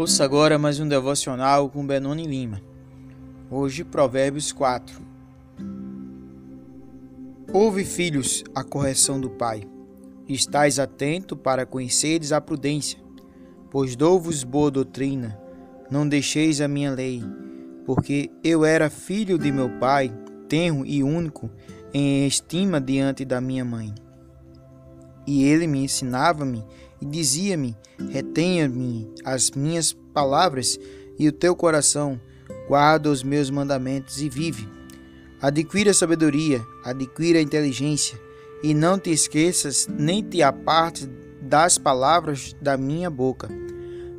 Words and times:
Ouça 0.00 0.24
agora 0.24 0.58
mais 0.58 0.80
um 0.80 0.88
devocional 0.88 1.68
com 1.68 1.86
Benoni 1.86 2.26
Lima. 2.26 2.62
Hoje, 3.50 3.84
Provérbios 3.84 4.50
4. 4.50 4.98
Ouve, 7.52 7.84
filhos, 7.84 8.42
a 8.54 8.64
correção 8.64 9.20
do 9.20 9.28
Pai. 9.28 9.62
Estais 10.26 10.78
atento 10.78 11.36
para 11.36 11.66
conheceres 11.66 12.32
a 12.32 12.40
prudência, 12.40 12.98
pois 13.70 13.94
dou-vos 13.94 14.42
boa 14.42 14.70
doutrina. 14.70 15.38
Não 15.90 16.08
deixeis 16.08 16.62
a 16.62 16.66
minha 16.66 16.92
lei, 16.92 17.22
porque 17.84 18.30
eu 18.42 18.64
era 18.64 18.88
filho 18.88 19.36
de 19.38 19.52
meu 19.52 19.68
pai, 19.78 20.10
tenro 20.48 20.86
e 20.86 21.02
único, 21.02 21.50
em 21.92 22.26
estima 22.26 22.80
diante 22.80 23.22
da 23.22 23.38
minha 23.38 23.66
mãe. 23.66 23.94
E 25.26 25.44
ele 25.44 25.66
me 25.66 25.84
ensinava-me 25.84 26.64
e 27.00 27.06
dizia-me: 27.06 27.76
Retenha-me 28.10 29.12
as 29.24 29.50
minhas 29.50 29.92
palavras 30.12 30.78
e 31.18 31.28
o 31.28 31.32
teu 31.32 31.54
coração, 31.54 32.20
guarda 32.68 33.10
os 33.10 33.22
meus 33.22 33.50
mandamentos 33.50 34.20
e 34.20 34.28
vive. 34.28 34.68
Adquira 35.40 35.94
sabedoria, 35.94 36.60
adquira 36.84 37.40
inteligência, 37.40 38.18
e 38.62 38.74
não 38.74 38.98
te 38.98 39.10
esqueças 39.10 39.88
nem 39.88 40.22
te 40.22 40.42
apartes 40.42 41.08
das 41.40 41.78
palavras 41.78 42.54
da 42.60 42.76
minha 42.76 43.08
boca. 43.08 43.48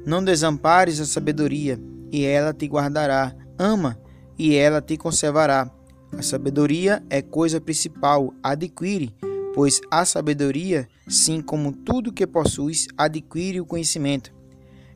Não 0.05 0.23
desampares 0.23 0.99
a 0.99 1.05
sabedoria, 1.05 1.79
e 2.12 2.26
ela 2.26 2.54
te 2.54 2.66
guardará. 2.66 3.35
Ama, 3.57 3.99
e 4.38 4.55
ela 4.55 4.82
te 4.82 4.98
conservará. 4.98 5.70
A 6.12 6.21
sabedoria 6.23 7.04
é 7.09 7.21
coisa 7.21 7.62
principal, 7.62 8.34
adquire 8.43 9.13
pois 9.54 9.82
a 9.90 10.05
sabedoria, 10.05 10.88
sim 11.08 11.41
como 11.41 11.72
tudo 11.72 12.12
que 12.12 12.26
possuis, 12.26 12.88
adquire 12.98 13.60
o 13.60 13.66
conhecimento. 13.66 14.32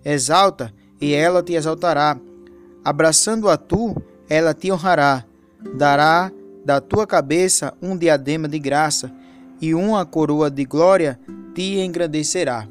Exalta, 0.04 0.74
e 1.00 1.14
ela 1.14 1.44
te 1.44 1.54
exaltará. 1.54 2.20
Abraçando 2.84 3.50
a 3.50 3.58
tu, 3.58 3.96
ela 4.30 4.54
te 4.54 4.72
honrará. 4.72 5.26
Dará 5.76 6.32
da 6.64 6.80
tua 6.80 7.06
cabeça 7.06 7.74
um 7.82 7.98
diadema 7.98 8.48
de 8.48 8.60
graça, 8.60 9.12
e 9.62 9.74
uma 9.74 10.06
coroa 10.06 10.50
de 10.52 10.66
glória 10.66 11.20
te 11.54 11.80
engrandecerá. 11.80 12.68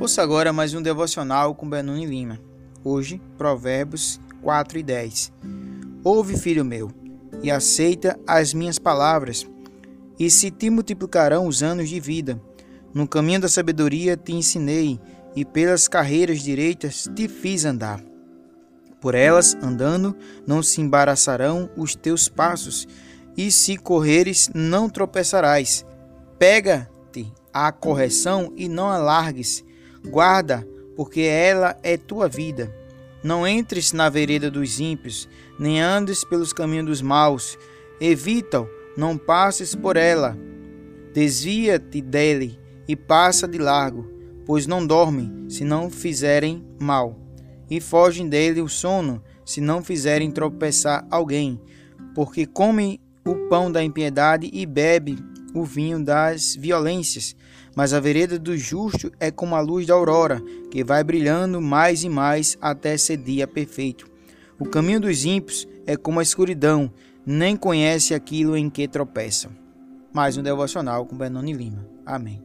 Ouça 0.00 0.22
agora 0.22 0.52
mais 0.52 0.74
um 0.74 0.82
devocional 0.82 1.54
com 1.54 1.70
Benoni 1.70 2.04
Lima. 2.04 2.38
Hoje, 2.82 3.22
Provérbios 3.38 4.20
4 4.42 4.78
e 4.78 4.82
10. 4.82 5.32
Ouve, 6.02 6.36
filho 6.36 6.64
meu, 6.64 6.90
e 7.42 7.50
aceita 7.50 8.18
as 8.26 8.52
minhas 8.52 8.78
palavras, 8.78 9.46
e 10.18 10.28
se 10.28 10.50
te 10.50 10.68
multiplicarão 10.68 11.46
os 11.46 11.62
anos 11.62 11.88
de 11.88 12.00
vida. 12.00 12.38
No 12.92 13.08
caminho 13.08 13.40
da 13.40 13.48
sabedoria 13.48 14.16
te 14.16 14.32
ensinei, 14.32 15.00
e 15.34 15.44
pelas 15.44 15.88
carreiras 15.88 16.40
direitas 16.40 17.08
te 17.14 17.28
fiz 17.28 17.64
andar. 17.64 18.02
Por 19.00 19.14
elas, 19.14 19.56
andando, 19.62 20.14
não 20.46 20.62
se 20.62 20.80
embaraçarão 20.80 21.70
os 21.76 21.94
teus 21.94 22.28
passos, 22.28 22.86
e 23.36 23.50
se 23.50 23.76
correres, 23.76 24.50
não 24.54 24.90
tropeçarás. 24.90 25.86
Pega-te 26.38 27.32
a 27.52 27.70
correção 27.72 28.52
e 28.56 28.68
não 28.68 28.90
alargues 28.90 29.64
Guarda, 30.06 30.66
porque 30.94 31.20
ela 31.22 31.76
é 31.82 31.96
tua 31.96 32.28
vida. 32.28 32.74
Não 33.22 33.46
entres 33.46 33.92
na 33.92 34.08
vereda 34.08 34.50
dos 34.50 34.78
ímpios, 34.78 35.28
nem 35.58 35.80
andes 35.80 36.24
pelos 36.24 36.52
caminhos 36.52 36.86
dos 36.86 37.02
maus. 37.02 37.58
Evita-o, 38.00 38.68
não 38.96 39.16
passes 39.16 39.74
por 39.74 39.96
ela. 39.96 40.36
Desvia-te 41.12 42.00
dele 42.00 42.58
e 42.86 42.94
passa 42.94 43.48
de 43.48 43.58
largo, 43.58 44.06
pois 44.44 44.66
não 44.66 44.86
dormem 44.86 45.48
se 45.48 45.64
não 45.64 45.88
fizerem 45.88 46.64
mal, 46.78 47.18
e 47.70 47.80
fogem 47.80 48.28
dele 48.28 48.60
o 48.60 48.68
sono 48.68 49.22
se 49.44 49.60
não 49.60 49.82
fizerem 49.82 50.30
tropeçar 50.30 51.06
alguém, 51.10 51.60
porque 52.14 52.46
comem 52.46 53.00
o 53.24 53.48
pão 53.48 53.70
da 53.70 53.82
impiedade 53.82 54.50
e 54.52 54.66
bebe 54.66 55.18
o 55.54 55.64
vinho 55.64 56.02
das 56.02 56.54
violências. 56.54 57.34
Mas 57.74 57.92
a 57.92 58.00
vereda 58.00 58.38
do 58.38 58.56
justo 58.56 59.10
é 59.18 59.30
como 59.30 59.54
a 59.54 59.60
luz 59.60 59.86
da 59.86 59.94
aurora, 59.94 60.40
que 60.70 60.84
vai 60.84 61.02
brilhando 61.02 61.60
mais 61.60 62.04
e 62.04 62.08
mais 62.08 62.56
até 62.60 62.96
ser 62.96 63.16
dia 63.16 63.46
perfeito. 63.46 64.08
O 64.58 64.64
caminho 64.64 65.00
dos 65.00 65.24
ímpios 65.24 65.66
é 65.86 65.96
como 65.96 66.20
a 66.20 66.22
escuridão, 66.22 66.92
nem 67.26 67.56
conhece 67.56 68.14
aquilo 68.14 68.56
em 68.56 68.70
que 68.70 68.86
tropeçam. 68.86 69.50
Mais 70.12 70.36
um 70.36 70.42
devocional 70.42 71.04
com 71.06 71.16
Benoni 71.16 71.52
Lima. 71.52 71.84
Amém. 72.06 72.40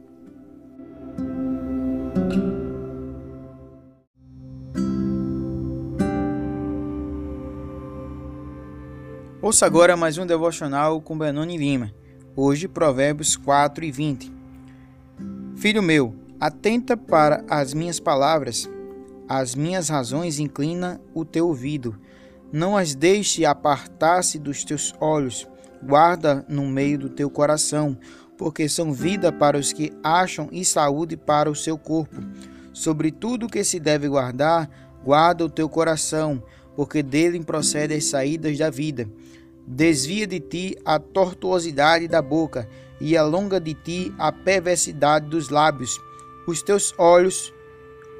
Ouça 9.42 9.64
agora 9.64 9.96
mais 9.96 10.18
um 10.18 10.26
devocional 10.26 11.00
com 11.00 11.16
Benoni 11.16 11.56
Lima. 11.56 11.90
Hoje, 12.36 12.68
Provérbios 12.68 13.38
4 13.38 13.86
e 13.86 13.90
20. 13.90 14.30
Filho 15.56 15.82
meu, 15.82 16.14
atenta 16.38 16.94
para 16.94 17.42
as 17.48 17.72
minhas 17.72 17.98
palavras, 17.98 18.68
as 19.26 19.54
minhas 19.54 19.88
razões 19.88 20.38
inclina 20.38 21.00
o 21.14 21.24
teu 21.24 21.48
ouvido. 21.48 21.98
Não 22.52 22.76
as 22.76 22.94
deixe 22.94 23.46
apartar-se 23.46 24.38
dos 24.38 24.62
teus 24.62 24.94
olhos, 25.00 25.48
guarda 25.82 26.44
no 26.46 26.66
meio 26.66 26.98
do 26.98 27.08
teu 27.08 27.30
coração, 27.30 27.96
porque 28.36 28.68
são 28.68 28.92
vida 28.92 29.32
para 29.32 29.56
os 29.56 29.72
que 29.72 29.90
acham 30.02 30.50
e 30.52 30.66
saúde 30.66 31.16
para 31.16 31.50
o 31.50 31.56
seu 31.56 31.78
corpo. 31.78 32.20
Sobre 32.74 33.10
tudo 33.10 33.48
que 33.48 33.64
se 33.64 33.80
deve 33.80 34.06
guardar, 34.06 34.68
guarda 35.02 35.46
o 35.46 35.48
teu 35.48 35.66
coração, 35.66 36.42
porque 36.76 37.02
dele 37.02 37.40
procedem 37.40 37.98
as 37.98 38.04
saídas 38.04 38.58
da 38.58 38.70
vida. 38.70 39.08
Desvia 39.66 40.26
de 40.26 40.40
ti 40.40 40.76
a 40.84 40.98
tortuosidade 40.98 42.08
da 42.08 42.20
boca 42.20 42.68
e 43.00 43.16
alonga 43.16 43.60
de 43.60 43.74
ti 43.74 44.12
a 44.18 44.32
perversidade 44.32 45.28
dos 45.28 45.48
lábios. 45.48 45.98
Os 46.46 46.62
teus 46.62 46.92
olhos 46.98 47.52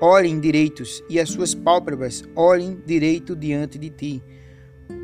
olhem 0.01 0.41
direitos 0.41 1.03
e 1.09 1.21
as 1.21 1.29
suas 1.29 1.55
pálpebras 1.55 2.25
olhem 2.35 2.81
direito 2.87 3.37
diante 3.37 3.79
de 3.79 3.91
ti. 3.91 4.23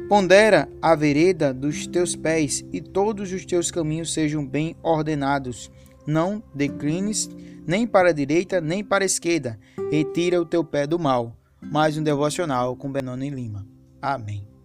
Pondera 0.08 0.68
a 0.80 0.94
vereda 0.94 1.52
dos 1.52 1.86
teus 1.86 2.14
pés 2.14 2.64
e 2.72 2.80
todos 2.80 3.32
os 3.32 3.44
teus 3.44 3.70
caminhos 3.70 4.12
sejam 4.12 4.46
bem 4.46 4.76
ordenados. 4.82 5.70
Não 6.06 6.42
declines 6.54 7.28
nem 7.66 7.86
para 7.86 8.10
a 8.10 8.12
direita 8.12 8.60
nem 8.60 8.84
para 8.84 9.04
a 9.04 9.06
esquerda. 9.06 9.58
Retira 9.90 10.40
o 10.40 10.46
teu 10.46 10.62
pé 10.62 10.86
do 10.86 10.98
mal. 10.98 11.36
Mais 11.60 11.96
um 11.96 12.02
devocional 12.02 12.76
com 12.76 12.90
Benoni 12.90 13.30
Lima. 13.30 13.66
Amém. 14.00 14.55